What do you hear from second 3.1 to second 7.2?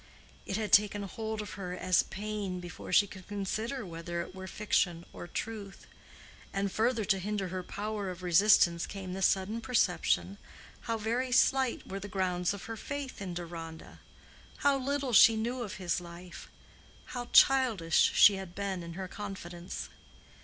consider whether it were fiction or truth; and further to